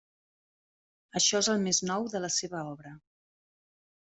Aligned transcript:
Això 1.21 1.41
és 1.45 1.49
el 1.55 1.61
més 1.67 1.83
nou 1.91 2.09
de 2.15 2.23
la 2.25 2.33
seva 2.39 2.63
obra. 2.71 2.95